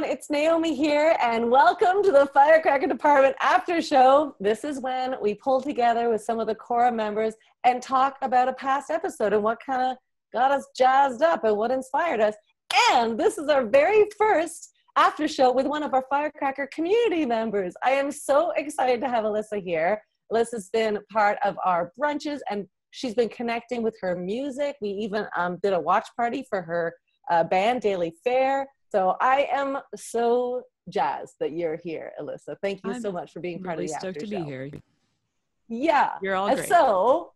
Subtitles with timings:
[0.00, 0.16] everyone.
[0.16, 4.34] It's Naomi here, and welcome to the Firecracker Department After Show.
[4.40, 7.34] This is when we pull together with some of the Cora members
[7.64, 9.96] and talk about a past episode and what kind of
[10.32, 12.34] got us jazzed up and what inspired us.
[12.92, 17.74] And this is our very first after show with one of our Firecracker community members.
[17.84, 20.00] I am so excited to have Alyssa here.
[20.32, 24.76] Alyssa's been part of our brunches and she's been connecting with her music.
[24.80, 26.94] We even um, did a watch party for her
[27.30, 28.66] uh, band, Daily Fare.
[28.90, 32.56] So I am so jazzed that you're here, Alyssa.
[32.60, 34.38] Thank you I'm so much for being part really of the stoked after to show.
[34.44, 34.70] be here.
[35.68, 36.68] Yeah, You're all great.
[36.68, 37.32] So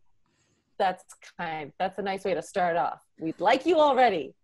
[0.78, 1.04] that's
[1.38, 1.72] kind.
[1.78, 3.00] That's a nice way to start off.
[3.20, 4.34] We'd like you already.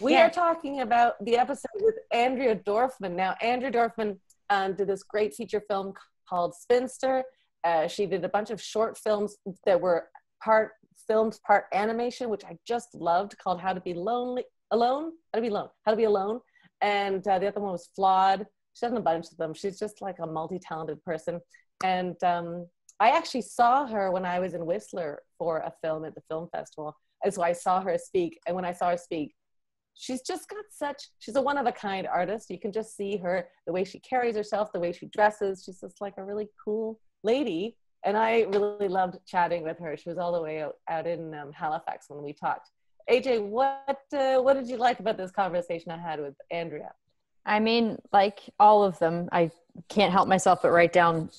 [0.00, 0.26] We Yeah.
[0.26, 3.12] are talking about the episode with Andrea Dorfman.
[3.12, 5.92] Now, Andrea Dorfman um, did this great feature film
[6.28, 7.24] called Spinster.
[7.64, 9.36] Uh, she did a bunch of short films
[9.66, 10.08] that were
[10.42, 10.72] part
[11.06, 15.12] films, part animation, which I just loved, called How to Be Lonely Alone.
[15.34, 15.68] How to Be Alone.
[15.84, 16.40] How to Be Alone.
[16.80, 18.46] And uh, the other one was Flawed.
[18.72, 19.54] She's done a bunch of them.
[19.54, 21.40] She's just like a multi-talented person.
[21.82, 22.66] And um,
[23.00, 26.48] I actually saw her when I was in Whistler for a film at the film
[26.52, 26.96] festival.
[27.24, 28.38] And so I saw her speak.
[28.46, 29.34] And when I saw her speak,
[29.94, 32.50] she's just got such, she's a one of a kind artist.
[32.50, 35.62] You can just see her, the way she carries herself, the way she dresses.
[35.64, 37.76] She's just like a really cool lady.
[38.04, 39.96] And I really loved chatting with her.
[39.96, 42.70] She was all the way out, out in um, Halifax when we talked.
[43.10, 46.92] AJ, what uh, what did you like about this conversation I had with Andrea?
[47.44, 49.50] I mean, like all of them, I
[49.88, 51.30] can't help myself but write down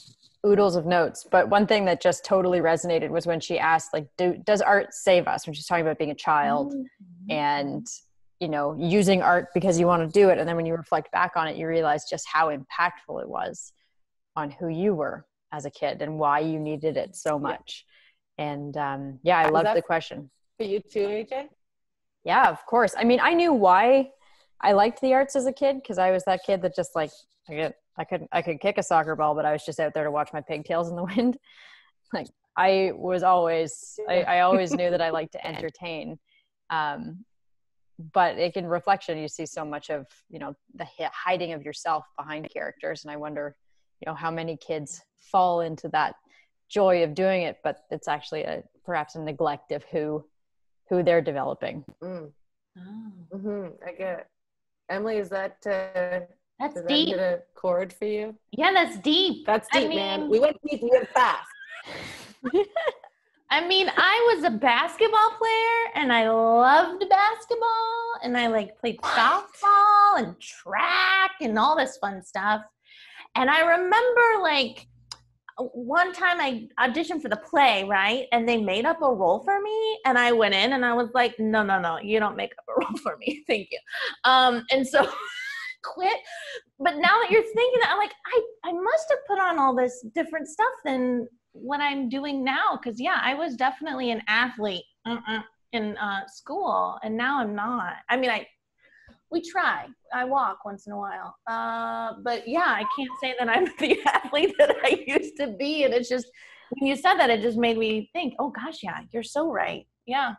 [0.45, 1.25] oodles of notes.
[1.29, 4.93] But one thing that just totally resonated was when she asked, like, do, does art
[4.93, 5.45] save us?
[5.45, 6.73] When she's talking about being a child
[7.29, 7.85] and,
[8.39, 10.38] you know, using art because you want to do it.
[10.38, 13.73] And then when you reflect back on it, you realize just how impactful it was
[14.35, 17.85] on who you were as a kid and why you needed it so much.
[18.38, 20.29] And um, yeah, I love the question.
[20.57, 21.49] For you too, AJ?
[22.28, 22.94] Yeah, of course.
[22.97, 24.09] I mean, I knew why
[24.59, 27.09] I liked the arts as a kid because I was that kid that just like
[27.47, 29.94] I could I could I could kick a soccer ball, but I was just out
[29.94, 31.38] there to watch my pigtails in the wind.
[32.12, 36.19] Like I was always I, I always knew that I liked to entertain.
[36.69, 37.24] Um,
[38.12, 42.03] but like in reflection, you see so much of you know the hiding of yourself
[42.18, 43.56] behind characters, and I wonder,
[44.01, 45.01] you know, how many kids
[45.31, 46.16] fall into that
[46.68, 50.25] joy of doing it, but it's actually a perhaps a neglect of who
[50.90, 51.84] who they're developing.
[52.02, 52.31] Mm.
[52.78, 53.38] Oh.
[53.38, 54.28] hmm I get it.
[54.90, 56.25] Emily, is that uh,
[56.59, 57.09] That's does that deep.
[57.09, 58.36] hit a chord for you?
[58.52, 59.46] Yeah, that's deep.
[59.46, 60.30] That's I deep, man.
[60.30, 61.50] We went deep, we went fast.
[63.50, 69.00] I mean, I was a basketball player and I loved basketball and I like played
[69.02, 72.62] softball and track and all this fun stuff.
[73.36, 74.88] And I remember like
[75.57, 78.28] one time I auditioned for the play, right?
[78.31, 81.09] And they made up a role for me and I went in and I was
[81.13, 83.44] like, no, no, no, you don't make up a role for me.
[83.47, 83.79] Thank you.
[84.23, 85.09] Um, and so
[85.84, 86.18] quit.
[86.79, 89.75] But now that you're thinking that, I'm like, I, I must have put on all
[89.75, 92.79] this different stuff than what I'm doing now.
[92.84, 95.41] Cause yeah, I was definitely an athlete uh-uh,
[95.74, 97.94] in uh, school and now I'm not.
[98.09, 98.47] I mean, I,
[99.31, 99.88] we try.
[100.13, 101.35] I walk once in a while.
[101.47, 105.83] Uh, but yeah, I can't say that I'm the athlete that I used to be.
[105.83, 106.27] And it's just,
[106.71, 109.85] when you said that, it just made me think, oh gosh, yeah, you're so right.
[110.05, 110.33] Yeah.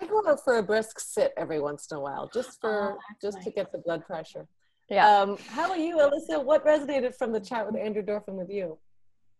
[0.00, 2.98] I go out for a brisk sit every once in a while, just for Oh,
[3.22, 4.46] that's just to get the blood pressure.
[4.88, 5.06] Yeah.
[5.06, 6.42] Um, how about you, Alyssa?
[6.42, 8.78] What resonated from the chat with Andrea Dorfman with you?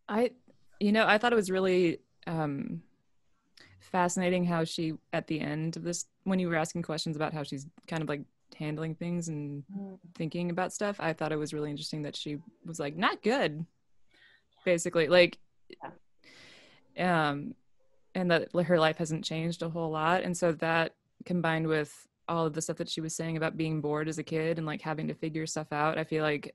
[0.08, 0.30] I,
[0.78, 2.82] you know, I thought it was really um,
[3.80, 7.42] fascinating how she, at the end of this, when you were asking questions about how
[7.42, 8.22] she's kind of like
[8.58, 9.64] handling things and
[10.14, 13.64] thinking about stuff, I thought it was really interesting that she was like, not good,
[14.64, 15.08] basically.
[15.08, 15.38] Like,
[16.98, 17.54] um,
[18.14, 20.22] and that her life hasn't changed a whole lot.
[20.22, 20.94] And so that
[21.24, 21.92] combined with
[22.28, 24.66] all of the stuff that she was saying about being bored as a kid and
[24.66, 26.54] like having to figure stuff out, I feel like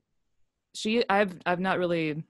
[0.74, 2.22] she, I've, I've not really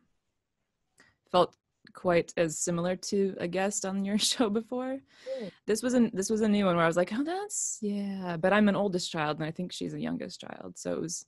[1.30, 1.56] felt
[1.92, 4.98] quite as similar to a guest on your show before.
[5.40, 5.50] Mm.
[5.66, 8.36] This was an this was a new one where I was like, oh, that's yeah.
[8.36, 11.26] But I'm an oldest child, and I think she's a youngest child, so it was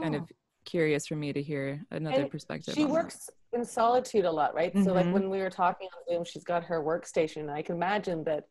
[0.00, 0.22] kind of
[0.64, 2.74] curious for me to hear another And perspective.
[2.74, 2.94] She on that.
[2.94, 4.72] works in solitude a lot, right?
[4.84, 5.12] So, like Mhm.
[5.12, 7.48] when we were talking on Zoom, she's got her workstation.
[7.50, 8.48] I can imagine that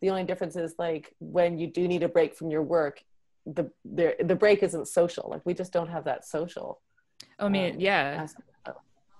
[0.00, 3.02] the only difference is like when you do need a break from your work,
[3.46, 5.28] the the the break isn't social.
[5.28, 6.80] Like we just don't have that social.
[7.38, 8.48] I mean, um, yeah, aspect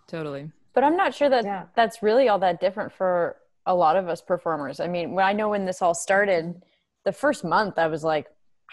[0.07, 0.51] totally.
[0.79, 1.65] But I'm not sure that Yeah.
[1.75, 3.37] that's really all that different for
[3.67, 4.79] a lot of us performers.
[4.79, 6.63] I mean, when I know when this all started,
[7.05, 8.29] the first month I was like,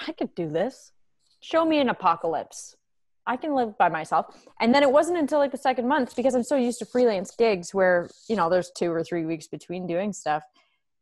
[0.08, 0.92] I could do this.
[1.40, 2.76] Show me an apocalypse.
[3.26, 4.26] I can live by myself.
[4.60, 7.32] And then it wasn't until like the second month because I'm so used to freelance
[7.36, 10.44] gigs where, you know, there's two or three weeks between doing stuff.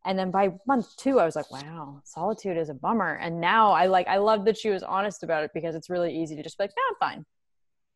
[0.05, 3.71] and then by month two i was like wow solitude is a bummer and now
[3.81, 6.43] i like i love that she was honest about it because it's really easy to
[6.43, 7.21] just be like no i'm fine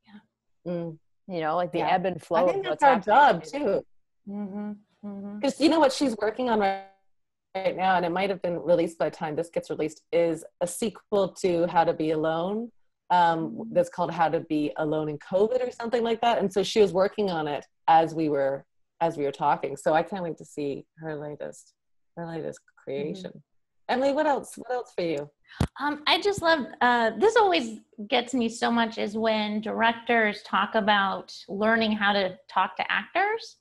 [0.07, 0.19] Yeah.
[0.71, 0.97] Mm.
[1.27, 1.89] You know like the Yeah.
[1.89, 3.83] ebb and flow I think that's our job too.
[4.29, 4.71] Mm-hmm.
[5.05, 5.39] Mm-hmm.
[5.39, 6.85] Because you know what she's working on right,
[7.55, 10.43] right now, and it might have been released by the time this gets released, is
[10.61, 12.71] a sequel to How to Be Alone.
[13.09, 16.39] Um, that's called How to Be Alone in COVID or something like that.
[16.39, 18.65] And so she was working on it as we were
[18.99, 19.77] as we were talking.
[19.77, 21.73] So I can't wait to see her latest
[22.17, 23.31] her latest creation.
[23.89, 24.53] Emily, what else?
[24.57, 25.29] What else for you?
[25.79, 27.35] Um, I just love uh, this.
[27.35, 27.79] Always
[28.09, 33.57] gets me so much is when directors talk about learning how to talk to actors.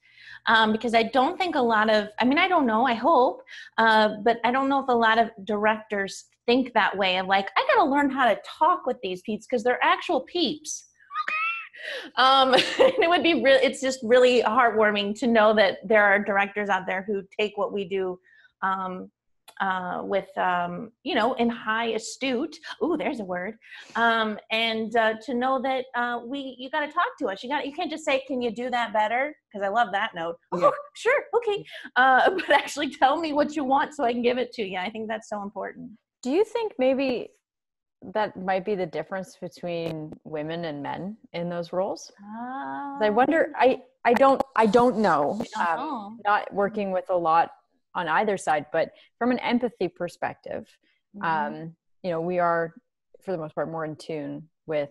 [0.48, 3.42] Um, because I don't think a lot of, I mean, I don't know, I hope,
[3.78, 7.50] uh, but I don't know if a lot of directors think that way of like,
[7.56, 10.86] I got to learn how to talk with these peeps because they're actual peeps.
[12.16, 16.68] um, it would be really, it's just really heartwarming to know that there are directors
[16.68, 18.16] out there who take what we do
[18.62, 19.10] um,
[19.60, 23.56] uh, with um, you know in high astute ooh there's a word
[23.94, 27.42] um, and uh, to know that uh, we you got to talk to us.
[27.42, 29.34] You got you can't just say can you do that better?
[29.50, 30.36] Because i love that note.
[30.52, 31.64] Oh sure okay.
[31.96, 34.78] Uh, but actually tell me what you want so i can give it to you
[34.78, 35.90] i think that's so important.
[36.22, 37.30] Do you think maybe
[38.14, 42.12] that might be the difference between women and men in those roles?
[43.00, 45.40] I wonder i i don't i don't know.
[45.56, 46.16] I don't um, know.
[46.24, 47.50] not working with a lot
[47.96, 50.68] on either side but from an empathy perspective
[51.16, 51.24] Mhm.
[51.24, 52.74] um, you know we are
[53.22, 54.90] for the most part more in tune with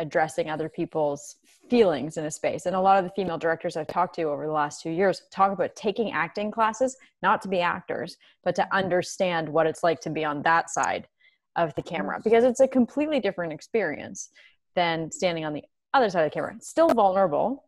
[0.00, 1.36] addressing other people's
[1.70, 4.44] feelings in a space and a lot of the female directors i've talked to over
[4.46, 8.66] the last two years talk about taking acting classes not to be actors but to
[8.74, 11.06] understand what it's like to be on that side
[11.56, 14.30] of the camera because it's a completely different experience
[14.74, 15.62] than standing on the
[15.94, 17.64] other side of the camera still vulnerable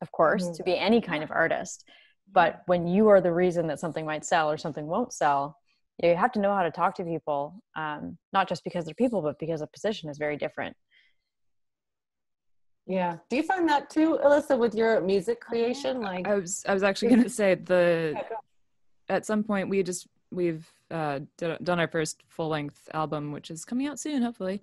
[0.00, 0.56] of course Mhm.
[0.56, 1.84] to be any kind of artist
[2.32, 5.58] but when you are the reason that something might sell or something won't sell
[6.02, 9.22] you have to know how to talk to people um, not just because they're people
[9.22, 10.76] but because the position is very different
[12.86, 13.18] Yeah.
[13.30, 16.00] Do you find that too, Alyssa, with your music creation?
[16.00, 18.20] Like, I was I was actually gonna say the
[19.08, 23.50] at some point we just we've uh, did, done our first full length album, which
[23.50, 24.60] is coming out soon, hopefully.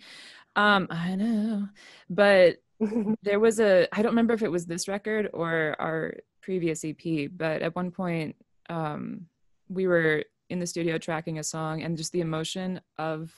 [0.55, 1.67] Um, I know,
[2.09, 2.57] but
[3.23, 7.29] there was a I don't remember if it was this record or our previous EP,
[7.35, 8.35] but at one point
[8.69, 9.25] um,
[9.67, 13.33] we were in the studio tracking a song, and just the emotion of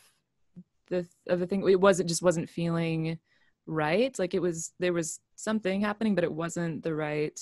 [0.88, 3.18] the of the thing it wasn't just wasn't feeling
[3.66, 4.18] right.
[4.20, 7.40] Like it was there was something happening, but it wasn't the right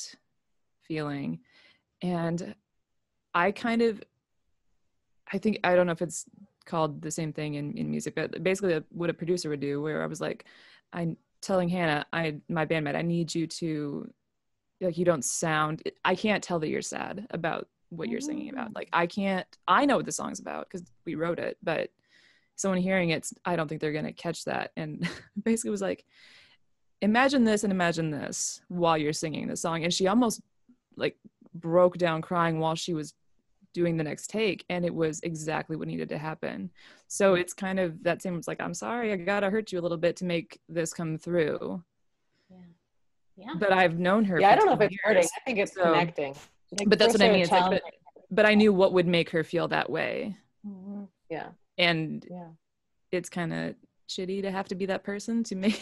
[0.81, 1.39] feeling,
[2.01, 2.55] and
[3.33, 4.01] I kind of
[5.31, 6.25] I think I don't know if it's
[6.65, 10.03] called the same thing in, in music, but basically what a producer would do where
[10.03, 10.45] I was like,
[10.93, 14.09] I'm telling Hannah, I my bandmate, I need you to
[14.81, 18.75] like you don't sound I can't tell that you're sad about what you're singing about.
[18.75, 21.89] Like I can't I know what the song's about because we wrote it, but
[22.55, 24.71] someone hearing it, I don't think they're gonna catch that.
[24.75, 25.07] And
[25.43, 26.05] basically was like,
[27.01, 29.83] imagine this and imagine this while you're singing the song.
[29.83, 30.41] And she almost
[30.95, 31.17] like
[31.53, 33.13] broke down crying while she was
[33.73, 36.69] doing the next take and it was exactly what needed to happen
[37.07, 39.81] so it's kind of that same it's like i'm sorry i gotta hurt you a
[39.81, 41.81] little bit to make this come through
[43.37, 45.23] yeah but i've known her yeah, I don't know if 10 it's hurting.
[45.23, 46.35] I think it's so- connecting.
[46.77, 47.81] Like, but that's what i mean it's like, but,
[48.29, 50.35] but i knew what would make her feel that way
[50.67, 51.07] Mhm.
[51.29, 52.47] yeah, and yeah.
[53.11, 53.75] it's kind of
[54.09, 55.81] shitty to have to be that person to make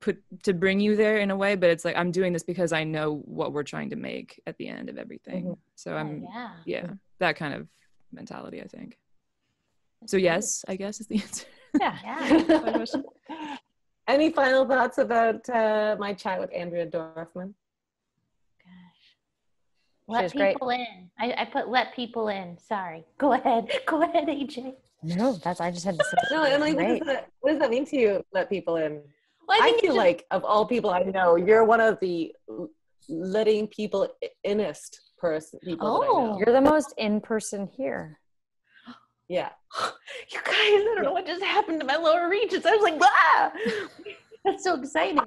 [0.00, 2.72] put to bring you there in a way but it's like i'm doing this because
[2.72, 5.58] i know what we're trying to make at the end of everything Mhm.
[5.74, 6.86] so Oh, i'm yeah yeah
[7.18, 7.68] that kind of
[8.12, 8.96] mentality i think
[10.06, 11.46] so yes i guess is the answer
[11.80, 12.84] yeah yeah
[14.08, 17.54] Any final thoughts about uh, my chat with Andrea Dorfman?
[18.58, 19.00] Gosh.
[20.08, 20.54] Let was great.
[20.54, 21.10] people in.
[21.16, 22.58] I, I put let people in.
[22.58, 23.04] Sorry.
[23.18, 23.70] Go ahead.
[23.86, 24.74] Go ahead, AJ.
[25.04, 27.70] no that's i just had to say No, Emily, what does, that, what does that
[27.70, 28.24] mean to you?
[28.32, 29.00] Let people in.
[29.50, 32.32] Well, I, think it's feel like of all people I know, you're one of the
[33.08, 34.08] letting people
[34.44, 36.38] innest person people Oh.
[36.38, 38.20] you're the most in person here
[39.28, 39.48] Yeah.
[40.30, 42.64] you guys, I don't know what just happened to my lower reaches.
[42.64, 43.52] I was like, ah!
[44.44, 45.18] That's so exciting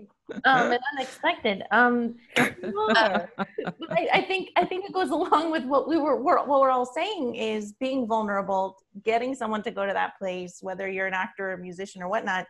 [0.45, 1.63] um, and unexpected.
[1.71, 3.29] Um, you are.
[3.37, 6.61] But I, I think I think it goes along with what we were, we're, what
[6.61, 11.07] we're all saying is being vulnerable, getting someone to go to that place, whether you're
[11.07, 12.47] an actor or a musician or whatnot,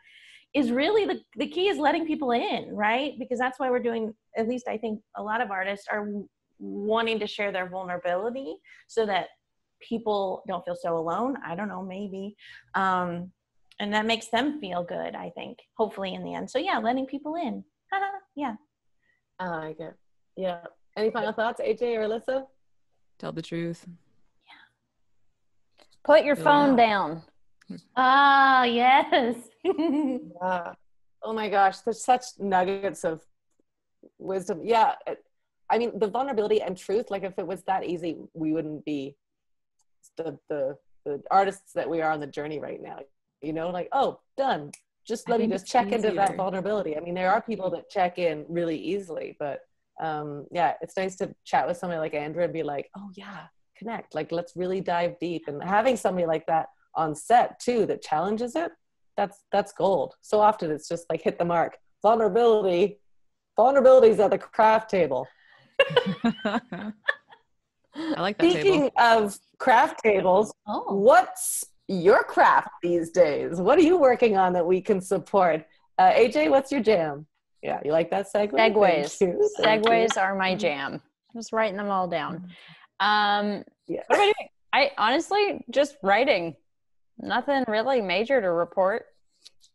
[0.54, 3.14] is really the the key is letting people in, right?
[3.20, 4.14] Because that's why we're doing.
[4.38, 6.08] At least I think a lot of artists are
[6.60, 8.56] wanting to share their vulnerability
[8.88, 9.28] so that
[9.82, 11.36] people don't feel so alone.
[11.46, 12.36] I don't know, maybe.
[12.76, 13.32] Um,
[13.80, 16.50] and that makes them feel good, I think, hopefully in the end.
[16.50, 17.64] So yeah, letting people in.
[18.36, 18.56] yeah.
[19.40, 19.96] I like it.
[20.38, 20.60] Yeah.
[20.96, 22.46] Any final thoughts, AJ or Alyssa?
[23.20, 23.86] tell the truth
[24.48, 24.54] Yeah.
[26.06, 26.88] Put your Oh, phone yeah.
[26.88, 27.22] down.
[27.96, 29.36] Ah, yes.
[30.42, 30.74] Yeah.
[31.26, 33.22] Oh my gosh, there's such nuggets of
[34.18, 34.62] wisdom.
[34.64, 34.96] Yeah.
[35.70, 39.16] I mean, the vulnerability and truth, like if it was that easy, we wouldn't be
[40.18, 43.00] the, the, the artists that we are on the journey right now.
[43.42, 44.72] You know, like, oh, done.
[45.06, 46.96] Just let me just check into that vulnerability.
[46.96, 49.62] I mean, there are people that check in really easily, but
[50.02, 53.48] um, yeah, it's nice to chat with somebody like Andrea and be like, oh yeah,
[53.78, 54.16] connect.
[54.16, 55.44] Like, let's really dive deep.
[55.48, 58.72] And having somebody like that on set too that challenges it,
[59.18, 60.16] that's that's gold.
[60.22, 61.78] So often it's just like hit the mark.
[62.02, 63.00] Vulnerability,
[63.58, 65.28] vulnerabilities at the craft table.
[66.36, 66.92] I
[68.18, 68.92] like that Speaking table.
[69.00, 73.60] of craft tables, oh, what's your craft these days?
[73.62, 75.66] What are you working on that we can support?
[76.00, 77.28] Uh, AJ, what's your jam?
[77.62, 78.52] Yeah, you like that segue?
[78.52, 79.22] Thank Segways.
[79.22, 79.50] you.
[79.58, 79.90] Thank you.
[79.92, 81.02] Segways are my jam.
[81.36, 82.50] Just writing them all down.
[83.00, 84.02] Um, Yeah.
[84.08, 84.50] what am I doing?
[84.74, 86.56] I honestly just writing.
[87.20, 89.06] Nothing really major to report.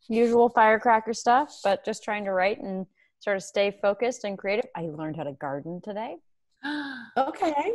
[0.07, 2.85] Usual firecracker stuff, but just trying to write and
[3.19, 4.65] sort of stay focused and creative.
[4.75, 6.17] I learned how to garden today.
[7.17, 7.73] Okay.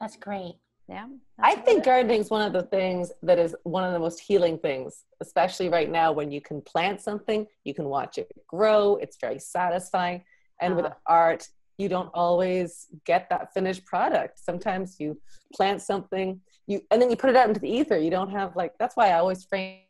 [0.00, 0.56] that's great.
[0.88, 1.06] Yeah.
[1.38, 4.58] I think gardening is one of the things that is one of the most healing
[4.58, 8.96] things, especially right now when you can plant something, you can watch it grow.
[8.96, 10.24] It's very satisfying.
[10.60, 10.94] And with Uh-huh.
[11.06, 11.48] art,
[11.80, 14.38] you don't always get that finished product.
[14.38, 15.18] Sometimes you
[15.54, 17.98] plant something, you and then you put it out into the ether.
[17.98, 19.80] You don't have like that's why I always frame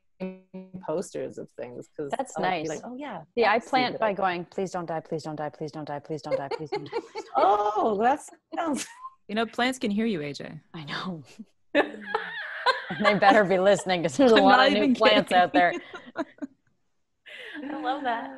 [0.86, 2.68] posters of things because That's Be nice.
[2.68, 3.20] like, oh yeah.
[3.22, 3.26] it.
[3.36, 5.86] Yeah, I that's plant by idea." going, please don't die, please don't die, please don't
[5.86, 7.30] die, please don't die, please don't die, please don't die.
[7.36, 8.20] Oh, that
[8.54, 8.86] sounds.
[9.28, 10.58] You know, plants can hear you, AJ.
[10.74, 11.22] I know.
[11.72, 15.40] they better be listening because there's a I'm lot of new even plants kidding.
[15.40, 15.72] out there.
[16.16, 18.28] I love that.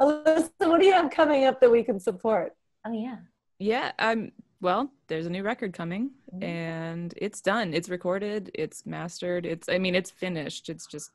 [0.00, 2.54] Alyssa, what do you have coming up that we can support?
[2.88, 3.18] Oh yeah.
[3.58, 6.42] Yeah, I'm well, there's a new record coming Mhm.
[6.42, 7.74] and it's done.
[7.74, 10.68] It's recorded, it's mastered, it's I mean, it's finished.
[10.68, 11.10] It's just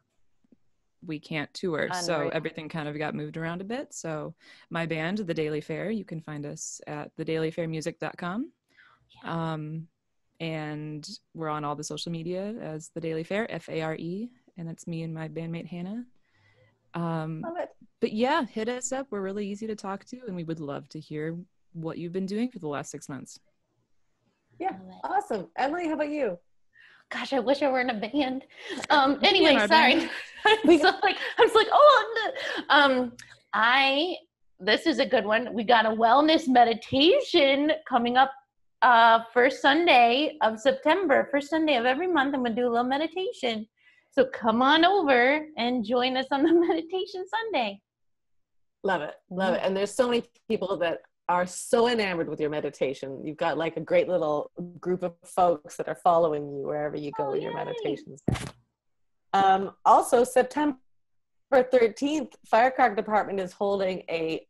[1.06, 1.90] we can't tour.
[1.94, 3.94] So everything kind of got moved around a bit.
[3.94, 4.34] So
[4.70, 8.52] my band, The Daily Fare, you can find us at thedailyfaremusic.com.
[9.24, 9.88] Um
[10.40, 14.30] and we're on all the social media as The Daily Fare, F A R E,
[14.58, 16.06] and that's me and my bandmate Hannah.
[16.94, 17.42] Um
[18.00, 19.08] but yeah, hit us up.
[19.10, 21.38] We're really easy to talk to, and we would love to hear
[21.74, 23.40] what you've been doing for the last six months.
[24.60, 25.48] Yeah, awesome.
[25.58, 26.38] Emily, how about you?
[27.10, 28.44] Gosh, I wish I were in a band.
[28.90, 29.96] Um, anyway, our sorry.
[29.96, 30.10] band.
[30.46, 32.32] I'm so like, I was like, oh,
[32.70, 33.14] um,
[33.54, 34.16] I.
[34.60, 35.54] This is a good one.
[35.54, 38.32] We got a wellness meditation coming up.
[38.82, 42.84] Uh, first Sunday of September, first Sunday of every month, I'm gonna do a little
[42.84, 43.66] meditation.
[44.12, 47.82] So come on over and join us on the meditation Sunday.
[48.84, 49.16] Love it.
[49.30, 49.62] Love it.
[49.64, 51.00] And there's so many people that
[51.30, 53.26] are so enamored with your meditation.
[53.26, 57.12] You've got like a great little group of folks that are following you wherever you
[57.18, 58.22] go Oh, in your meditations.
[59.34, 60.78] Um, also, September
[61.54, 64.46] 13th, Firecracker Department is holding a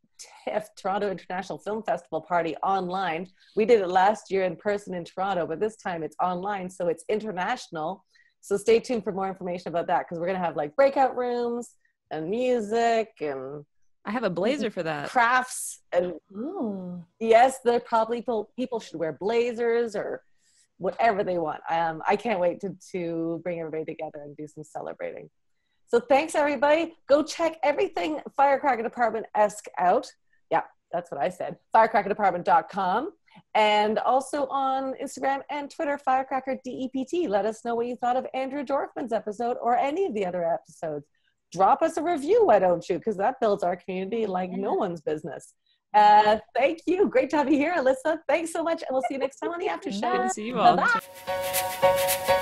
[0.46, 3.28] TIFF, Toronto International Film Festival party online.
[3.56, 6.88] We did it last year in person in Toronto, but this time it's online, so
[6.88, 8.04] it's international.
[8.42, 11.16] So stay tuned for more information about that because we're going to have like breakout
[11.16, 11.76] rooms
[12.12, 13.66] and music and
[14.06, 15.10] I have a blazer for that.
[15.10, 17.04] crafts and Ooh.
[17.20, 20.24] yes there probably people people should wear blazers or
[20.78, 21.62] whatever they want.
[21.70, 25.30] Um, i can't wait to, to bring everybody together and do some celebrating.
[25.88, 26.94] So thanks everybody.
[27.08, 30.08] Go check everything firecracker department esque out.
[30.52, 31.58] Yeah that's what i said.
[31.76, 33.12] Firecrackerdepartment.com
[33.56, 38.28] and also on instagram and twitter firecracker dept let us know what you thought of
[38.34, 41.06] andrea dorfman's episode or any of the other episodes
[41.54, 45.02] drop us a review why don't you because that builds our community like no one's
[45.02, 45.54] business
[45.94, 47.08] uh, thank you.
[47.08, 48.18] Great to have you here, Alyssa.
[48.28, 48.82] Thanks so much.
[48.82, 50.12] And we'll see you next time on the after show.
[50.12, 50.76] Good to see you all.
[50.76, 52.40] Bye-bye.